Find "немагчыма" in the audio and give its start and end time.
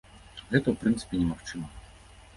1.23-1.67